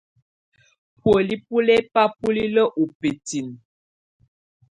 Bùóli 1.01 1.35
bɔ́ 1.47 1.59
lɛ 1.67 1.75
bá 1.93 2.03
bulilǝ́ 2.19 2.73
ú 2.81 2.85
bǝ́tinǝ́. 2.99 3.55